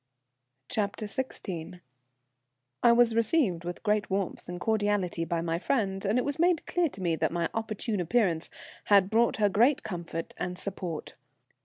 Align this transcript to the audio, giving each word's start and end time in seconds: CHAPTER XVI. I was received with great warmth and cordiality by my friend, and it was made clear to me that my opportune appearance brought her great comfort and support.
CHAPTER 0.67 1.05
XVI. 1.05 1.79
I 2.81 2.91
was 2.91 3.13
received 3.13 3.63
with 3.63 3.83
great 3.83 4.09
warmth 4.09 4.49
and 4.49 4.59
cordiality 4.59 5.25
by 5.25 5.41
my 5.41 5.59
friend, 5.59 6.03
and 6.05 6.17
it 6.17 6.25
was 6.25 6.39
made 6.39 6.65
clear 6.65 6.89
to 6.89 7.01
me 7.03 7.15
that 7.17 7.31
my 7.31 7.51
opportune 7.53 7.99
appearance 7.99 8.49
brought 9.11 9.35
her 9.37 9.47
great 9.47 9.83
comfort 9.83 10.33
and 10.39 10.57
support. 10.57 11.13